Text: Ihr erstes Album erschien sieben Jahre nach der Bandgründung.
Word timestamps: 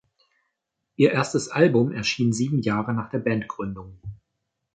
Ihr 0.95 1.11
erstes 1.11 1.49
Album 1.49 1.91
erschien 1.91 2.33
sieben 2.33 2.59
Jahre 2.63 2.91
nach 2.91 3.11
der 3.11 3.19
Bandgründung. 3.19 3.99